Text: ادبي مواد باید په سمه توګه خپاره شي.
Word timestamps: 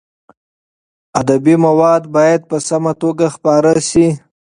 ادبي 1.19 1.55
مواد 1.65 2.03
باید 2.15 2.41
په 2.49 2.57
سمه 2.69 2.93
توګه 3.01 3.25
خپاره 3.35 3.73
شي. 3.89 4.07